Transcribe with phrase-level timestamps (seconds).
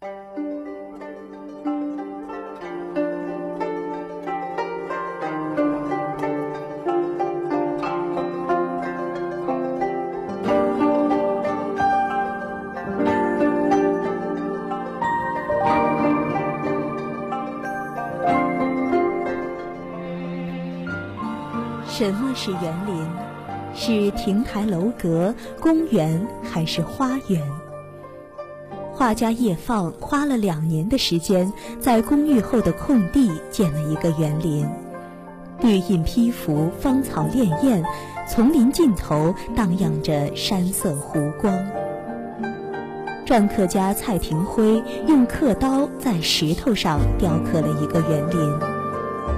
[0.00, 0.06] 什
[22.14, 23.08] 么是园林？
[23.74, 27.57] 是亭台楼阁、公园还是花园？
[28.98, 34.68] 画家叶放花了两年的时间，在公寓后的空地建了一个园林，
[35.60, 37.80] 绿荫披拂，芳草潋滟，
[38.28, 41.56] 丛林尽头荡漾着山色湖光。
[43.24, 48.58] 篆刻家蔡廷辉用刻刀在石头上雕刻了一个园林。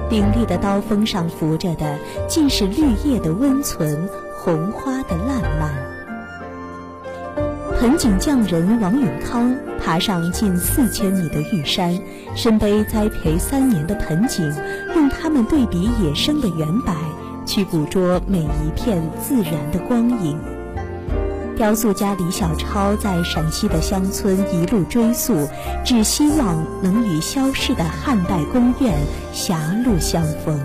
[0.08, 4.08] 凌厉的刀锋上浮着的，尽是绿叶的温存，
[4.38, 5.89] 红花的烂漫。
[7.80, 11.98] 盆景匠人王永康爬上近四千米的玉山，
[12.36, 14.54] 身背栽培三年的盆景，
[14.94, 16.94] 用它们对比野生的圆柏，
[17.46, 20.38] 去捕捉每一片自然的光影。
[21.56, 25.48] 雕塑家李小超在陕西的乡村一路追溯，
[25.82, 28.92] 只希望能与消逝的汉代宫苑
[29.32, 30.60] 狭路相逢。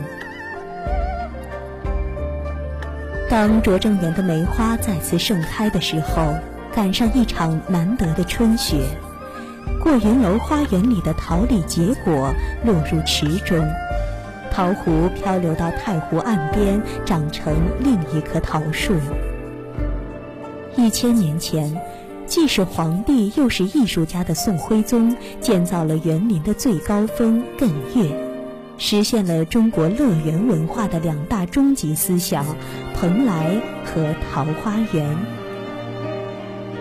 [3.30, 6.36] 当拙政园的梅花再次盛开的时候，
[6.76, 8.76] 赶上一场难得的春雪，
[9.82, 12.34] 过云楼花园里的桃李结果
[12.66, 13.66] 落入池中，
[14.52, 18.94] 桃核漂流到太湖岸边，长成另一棵桃树。
[20.76, 21.74] 一千年前，
[22.26, 28.12] 既是皇帝又是艺术家的宋徽宗建造了园林的最高峰艮岳，
[28.78, 32.46] 实现了中国乐园文化的两大终极思想——
[33.00, 35.45] 蓬莱和桃花源。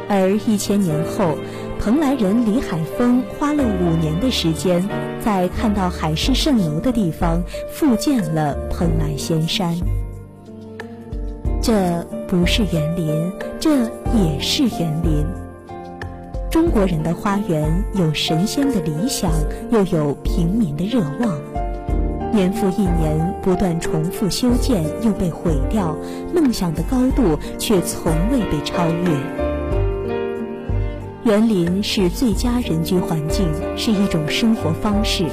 [0.08, 1.34] 而一千年后，
[1.78, 4.86] 蓬莱人李海峰花了五年的时间，
[5.24, 9.74] 在看到海市蜃楼的地方复建了蓬莱仙山。
[11.62, 13.84] 这不是园林，这
[14.14, 15.24] 也是园林。
[16.50, 19.30] 中国人的花园有神仙的理想，
[19.70, 21.38] 又有平民的热望。
[22.32, 25.96] 年复一年，不断重复修建，又被毁掉，
[26.34, 29.43] 梦想的高度却从未被超越。
[31.24, 33.48] 园林是最佳人居环境，
[33.78, 35.24] 是一种生活方式。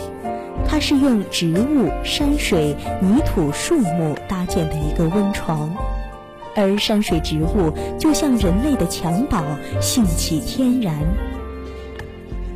[0.65, 5.69] 它是用植物、山水、泥土、树木搭建的一个温床。
[6.55, 9.43] 而山水植物就像人类的襁褓，
[9.81, 10.95] 性起天然。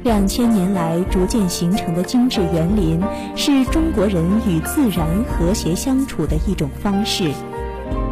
[0.03, 3.01] 两千年来逐渐形成的精致园林，
[3.35, 7.31] 是中国人与自然和谐相处的一种方式，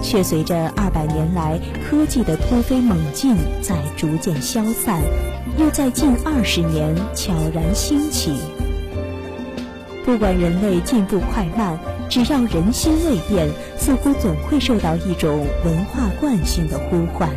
[0.03, 1.59] 却随着二百年来
[1.89, 5.01] 科技的突飞猛进在逐渐消散，
[5.57, 8.35] 又在近二十年悄然兴起。
[10.05, 11.79] 不管人类进步快慢。
[12.09, 17.27] 只要人心未变，似乎总会受到一种文化惯性的呼唤。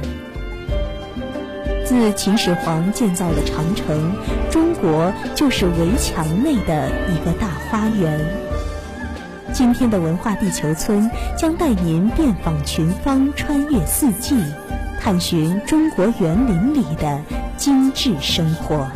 [1.83, 4.13] 自秦始皇建造了长城，
[4.51, 8.21] 中国就是围墙内的一个大花园。
[9.57, 14.37] 今天的文化地球村将带您遍访群芳，穿越四季，
[15.01, 17.23] 探寻中国园林里的
[17.57, 18.87] 精致生活。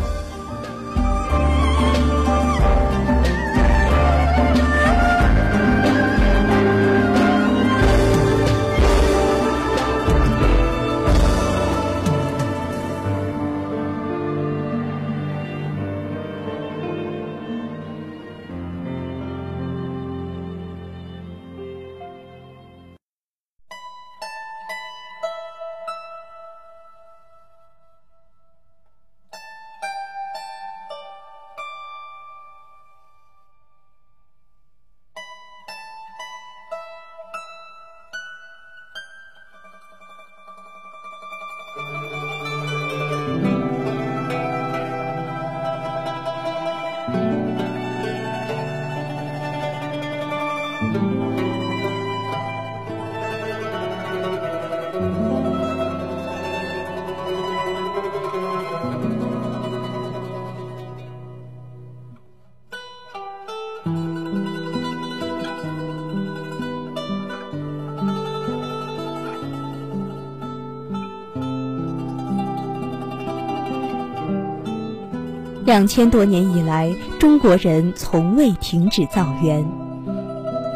[75.71, 79.65] 两千多年以来，中国人从未停止造园。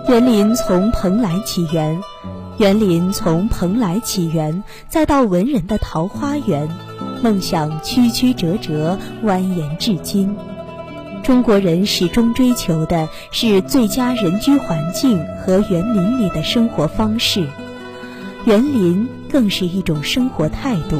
[0.08, 2.00] 园林从蓬莱起源，
[2.58, 6.68] 园林从蓬莱起源，再到文人的桃花源，
[7.24, 10.36] 梦想曲曲折折，蜿蜒至今。
[11.24, 17.44] 中国人始终追求的是最佳人居环境和园林里的生活方式，
[18.44, 20.98] 园林更是一种生活态度。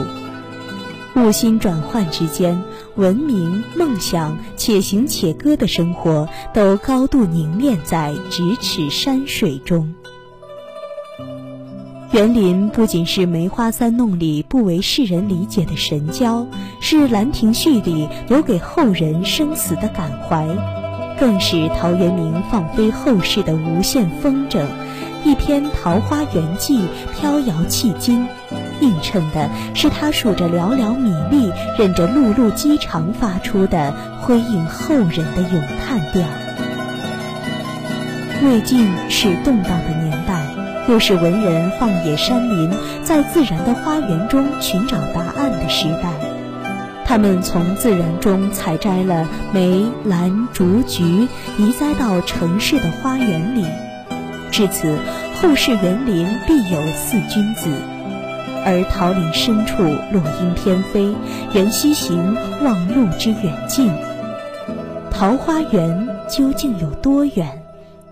[1.16, 2.62] 物心转换之间，
[2.96, 9.94] 文明、梦想、且行且歌的生活都高度凝练在咫尺山水中。
[12.11, 16.46] 园林不仅是梅花三弄里不为世人理解的神交，
[16.81, 20.46] 是《兰亭序》里留给后人生死的感怀，
[21.19, 24.64] 更是陶渊明放飞后世的无限风筝。
[25.25, 26.78] 一篇《桃花源记》
[27.19, 28.28] 飘摇迄今，
[28.81, 36.23] 映衬的是他数着寥寥米粒，忍着辘辘饥肠发出的辉映后人的咏叹调。
[38.43, 40.43] 魏晋是动荡的年代。
[40.87, 42.71] 又是文人放野山林，
[43.03, 46.11] 在自然的花园中寻找答案的时代。
[47.06, 51.26] 他们从自然中采摘了梅、兰、竹、菊，
[51.56, 53.65] 移栽到城市的花园里。
[54.50, 54.99] 至此，
[55.41, 57.71] 后世园林必有四君子。
[58.64, 61.14] 而桃林深处，落英翩飞，
[61.52, 63.93] 缘溪行，望路之远近。
[65.11, 67.62] 桃花源究竟有多远？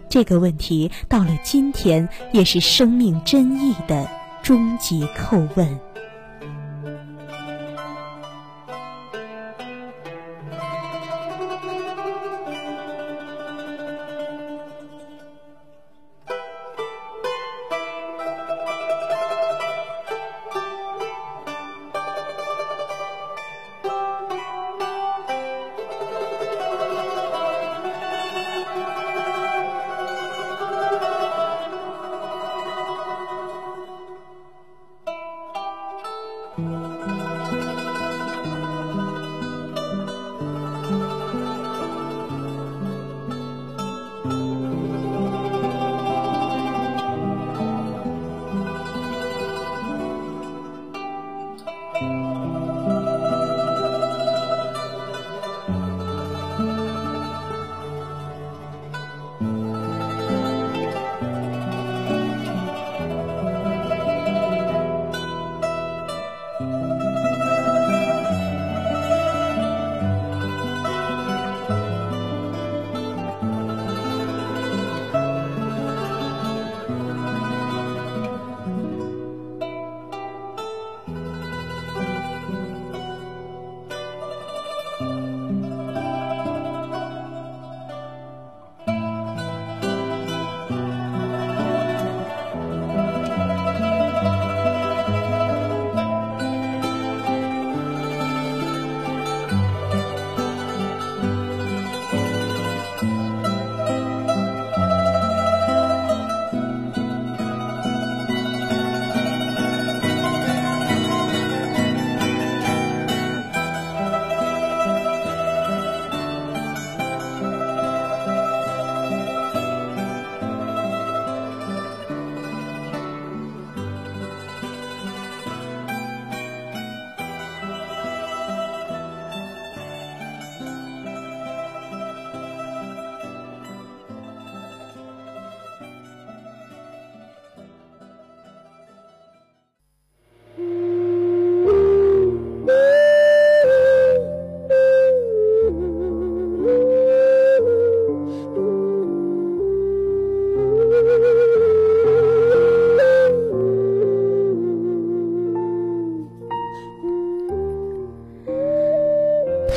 [0.09, 4.07] 这个问题到了今天，也是生命真意的
[4.43, 5.81] 终极叩问。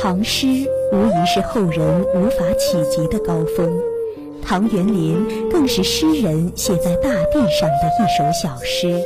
[0.06, 0.46] 唐诗
[0.92, 3.76] 无疑是后人无法企及的高峰，
[4.40, 5.16] 唐园林
[5.50, 9.02] 更是诗人写在大地上的一首小诗。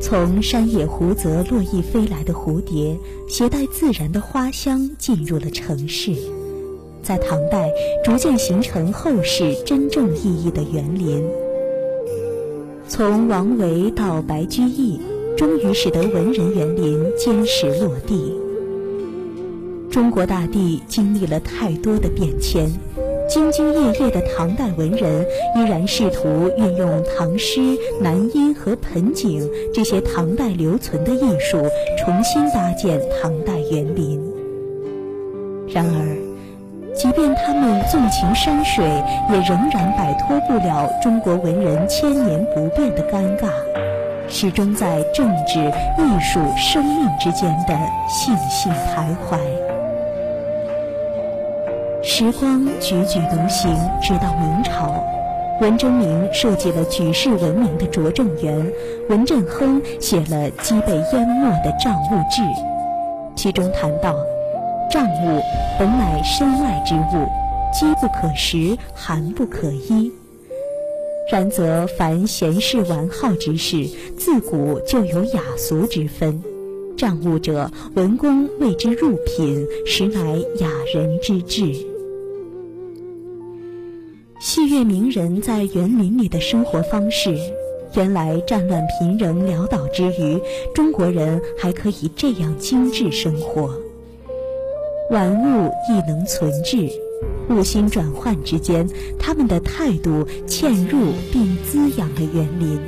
[0.00, 6.12] 从山野湖泽落叶飞来的蝴蝶，携带自然的花香进入了城市，
[7.04, 7.70] 在唐代
[8.02, 11.24] 逐渐形成后世真正意义的园林。
[12.88, 15.00] 从王维到白居易，
[15.36, 18.34] 终于使得文人园林坚实落地。
[19.96, 22.66] 中国大地经历了太多的变迁，
[23.30, 25.24] 兢兢业业的唐代文人
[25.56, 31.56] 依然试图运用唐诗、南音和盆景这些唐代留存的艺术，
[31.98, 34.20] 重新搭建唐代园林。
[35.66, 38.84] 然而，即便他们纵情山水，
[39.32, 43.48] 也仍然摆脱不了中国文人千年不变的尴尬。
[44.28, 47.72] 始终在政治、艺术、生命之间的
[48.10, 49.38] 悻悻徘徊。
[52.18, 55.04] 时光踽踽独行，直到明朝，
[55.60, 58.72] 文征明设计了举世闻名的拙政园，
[59.10, 62.40] 文振亨写了积被淹没的《账务志》，
[63.36, 64.16] 其中谈到：
[64.90, 65.42] 账务
[65.78, 67.28] 本乃身外之物，
[67.70, 70.10] 饥不可食，寒不可衣。
[71.30, 76.42] 然则凡闲事玩好之事，自古就有雅俗之分。
[76.96, 80.18] 账务者，文公谓之入品，实乃
[80.60, 81.85] 雅人之志。
[84.38, 87.36] 戏谑名人在园林里的生活方式，
[87.94, 90.38] 原来战乱贫人潦倒之余，
[90.74, 93.74] 中国人还可以这样精致生活。
[95.10, 96.88] 玩物亦能存志。
[97.48, 98.86] 物心转换之间，
[99.18, 102.78] 他们的态度嵌入并滋养了园林。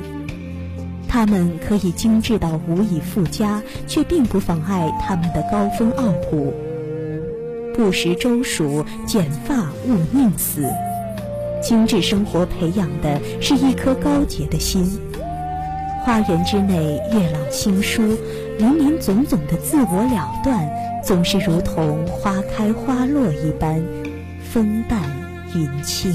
[1.07, 6.53] 他们可以精致到无以复加，却并不妨碍他们的高风傲骨。
[7.73, 10.63] 不食周黍，剪发勿宁死。
[11.69, 14.99] 精致生活培养的是一颗高洁的心。
[16.01, 18.01] 花园之内，月朗星疏，
[18.57, 20.67] 林林总总的自我了断，
[21.05, 23.79] 总是如同花开花落一般。
[24.51, 24.99] 风淡
[25.53, 26.11] 云轻。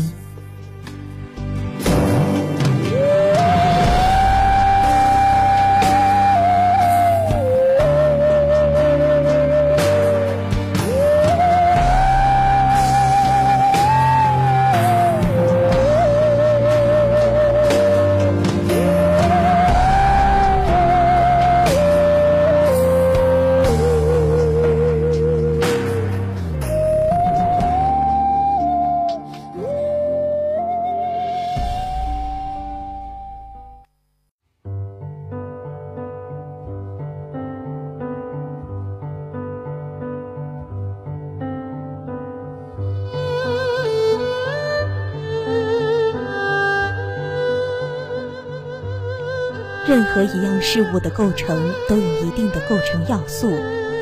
[50.15, 53.51] 何一样事物的构成都有一定的构成要素，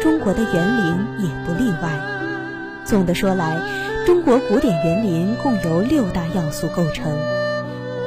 [0.03, 1.99] 中国的园林也不例外。
[2.85, 3.57] 总的说来，
[4.05, 7.11] 中国古典园林共有六大要素构成：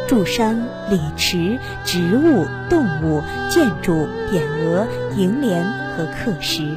[0.07, 4.85] 柱山、礼池、植物、动物、建筑、匾额、
[5.15, 5.65] 楹联
[5.97, 6.75] 和刻石。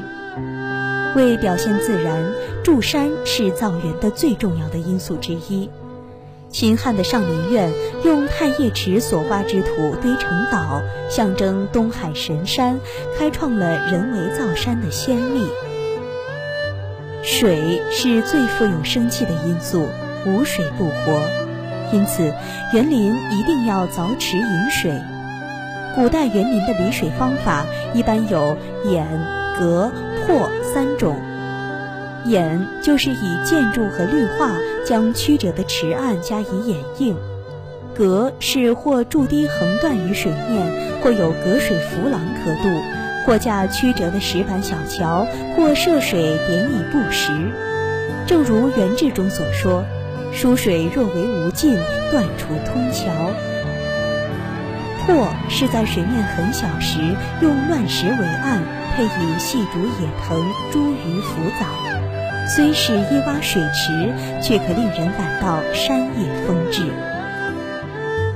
[1.14, 2.24] 为表现自然，
[2.64, 5.68] 柱山是造园的最重要的因素之一。
[6.50, 7.70] 秦汉的上林苑
[8.04, 12.80] 用太液池所挖之土堆成岛，象征东海神山，
[13.18, 15.46] 开创了人为造山的先例。
[17.22, 19.86] 水是最富有生气的因素，
[20.26, 21.20] 无水不活，
[21.92, 22.32] 因此
[22.72, 24.98] 园林一定要凿池引水。
[25.94, 29.06] 古代园林的理水方法一般有掩、
[29.58, 29.90] 隔、
[30.24, 31.20] 破三种。
[32.24, 34.52] 掩就是以建筑和绿化
[34.88, 37.14] 将曲折的池岸加以掩映，
[37.94, 42.70] 隔是或筑堤横断于水面，或有隔水浮廊可渡，
[43.26, 47.30] 或架曲折的石板小桥，或涉水点以布石。
[48.26, 49.84] 正如元志中所说
[50.32, 51.76] ：“疏水若为无尽，
[52.10, 53.12] 断除通桥。”
[55.04, 56.98] 破是在水面很小时
[57.42, 58.62] 用乱石为岸，
[58.96, 60.40] 配以细竹野藤、
[60.72, 61.87] 茱萸浮藻。
[62.48, 64.12] 虽是一洼水池，
[64.42, 66.82] 却可令人感到山野风致。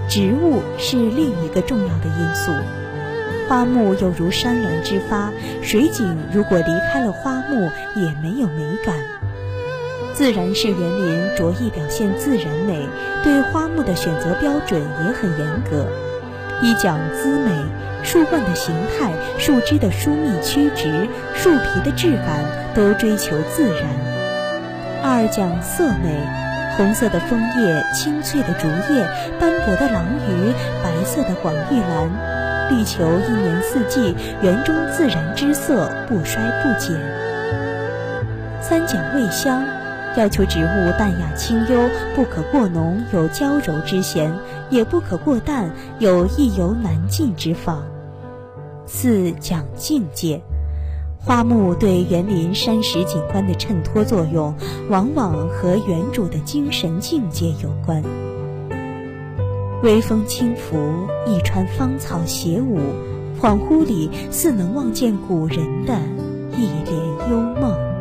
[0.09, 2.52] 植物是另一个重要的因素，
[3.49, 8.97] 花木有如山峦之发，水景如果离开了花木，也没有美感。
[10.12, 12.87] 自然式园林着意表现自然美，
[13.25, 15.87] 对花木的选择标准也很严格，
[16.61, 17.50] 一讲姿美，
[18.04, 23.88] 树冠的形态、树枝的疏密曲直、树皮的质感都追求自然。
[25.02, 26.17] 二讲色美，
[26.76, 29.05] 红色的枫叶、青翠的竹叶、
[29.41, 36.97] 斑驳的郎榆、白色的广玉兰，力求一年四季园中自然之色不衰不减。
[38.61, 39.64] 三讲味香，
[40.17, 44.33] 要求植物淡雅清幽，不可过浓有娇柔之嫌，
[44.71, 47.83] 也不可过淡有意犹难尽之仿。
[48.87, 50.41] 四讲境界。
[51.25, 54.52] 花木对园林山石景观的衬托作用，
[54.88, 58.02] 往往和园主的精神境界有关。
[59.85, 60.76] 微风轻拂，
[61.26, 62.81] 一川芳草斜舞，
[63.41, 65.97] 恍惚里似能望见古人的
[66.57, 67.92] 一帘幽梦。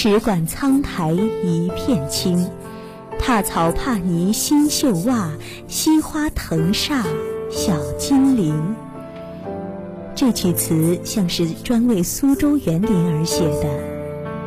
[0.00, 2.48] 星，池馆苍苔一片青。
[3.18, 5.30] 踏草帕泥新绣袜，
[5.68, 7.02] 惜花藤煞
[7.50, 8.74] 小金铃。
[10.14, 13.68] 这曲词像是专为苏州园林而写的，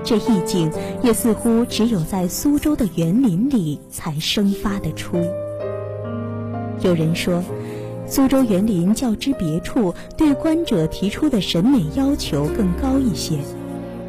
[0.03, 0.71] 这意境
[1.03, 5.17] 也似乎只有在苏州的园林里才生发得出。
[6.81, 7.43] 有人说，
[8.07, 13.37] 苏州园林较之别处，对观者提出的审美要求更高一些。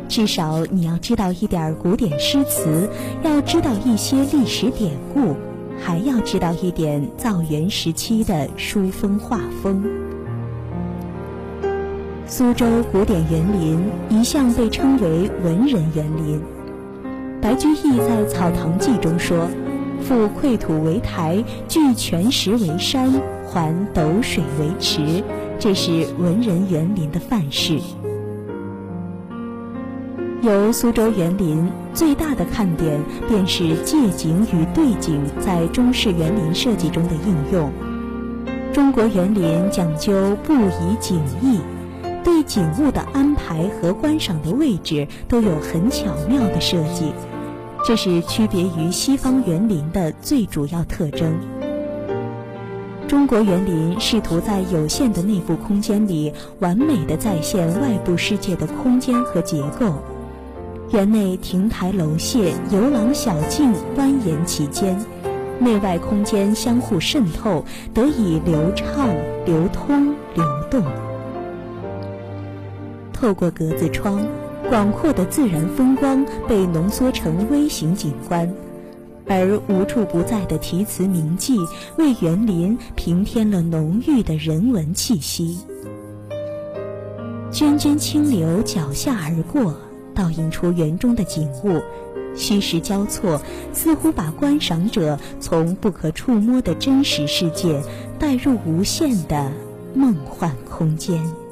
[0.08, 2.88] 至少你要知道一点古典诗词，
[3.23, 5.34] 要知道一些历史典故，
[5.80, 9.84] 还要知道一点造园时期的书风画风。
[12.26, 16.40] 苏州古典园林一向被称为文人园林。
[17.40, 19.46] 白居易在《草堂记》中说
[20.09, 23.12] ：“覆溃土为台，聚泉石为山，
[23.46, 25.22] 环斗水为池。”
[25.61, 27.78] 这是文人园林的范式。
[30.44, 37.72] 由苏州园林最大的看点，便是借景与对景在中式园林设计中的应用。
[38.70, 41.61] 中国园林讲究不以景异，
[42.22, 47.11] 对景物的安排和观赏的位置都有很巧妙的设计，
[47.87, 51.33] 这是区别于西方园林的最主要特征。
[53.09, 59.94] 中国园林试图在有限的内部空间里，完美的再现外部世界的空间和结构。
[60.90, 64.97] 园内亭台楼榭、游廊小径蜿蜒其间，
[65.59, 69.09] 内外空间相互渗透，得以流畅、
[69.44, 70.85] 流通、流动。
[73.12, 74.25] 透过格子窗，
[74.68, 78.53] 广阔的自然风光被浓缩成微型景观，
[79.27, 81.59] 而无处不在的题词铭记
[81.97, 85.59] 为园林平添了浓郁的人文气息。
[87.51, 89.75] 涓涓清流脚下而过。
[90.14, 91.83] 倒映出园中的景物，
[92.37, 93.40] 虚实交错，
[93.72, 97.83] 似乎把观赏者从不可触摸的真实世界
[98.18, 99.53] 带入无限的
[99.94, 101.43] 梦幻空间。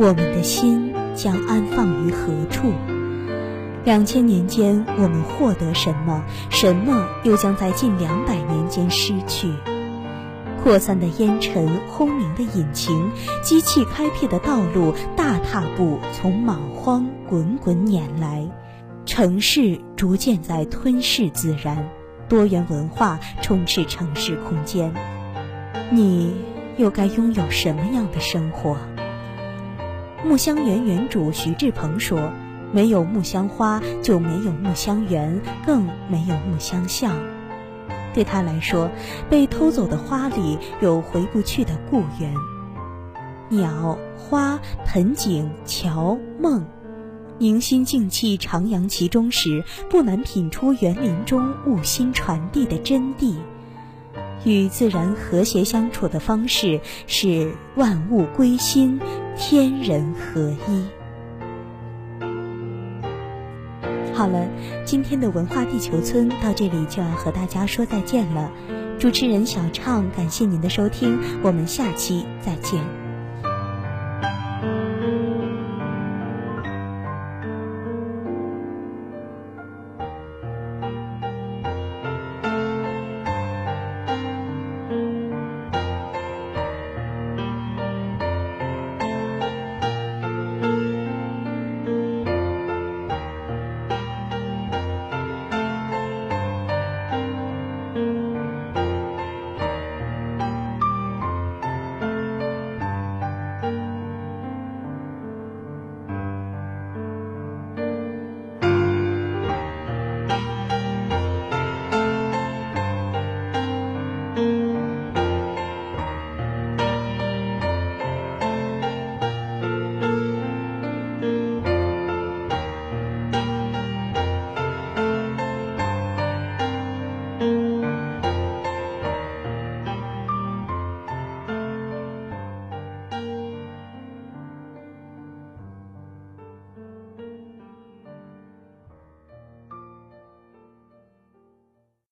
[0.00, 2.72] 我们的心将安放于何处？
[3.84, 6.24] 两千年间，我们获得什么？
[6.48, 9.52] 什么又将在近两百年间失去？
[10.62, 13.10] 扩散的烟尘，轰鸣的引擎，
[13.42, 18.50] 机器开辟的道路，大踏步从莽荒滚滚撵来，
[19.04, 21.90] 城市逐渐在吞噬自然，
[22.26, 24.94] 多元文化充斥城市空间。
[25.90, 26.34] 你
[26.78, 28.78] 又该拥有什么样的生活？
[30.22, 32.30] 木香园园主徐志鹏说
[32.72, 37.16] ：“没有木香花，就没有木香园，更没有木香巷。
[38.12, 38.90] 对他来说，
[39.30, 42.34] 被偷走的花里有回不去的故园。
[43.48, 46.66] 鸟、花、盆景、桥、梦，
[47.38, 53.36] 凝心静气徜徉其中时，不难品出园林中物心传递的真谛。
[54.44, 59.00] 与自然和谐相处的方式是万物归心。”
[59.42, 60.84] 天人合一。
[64.12, 64.46] 好了，
[64.84, 68.52] 今天的文化地球村到这里就要和大家说再见了。
[68.98, 72.99] 主持人小畅，感谢您的收听，我们下期再见。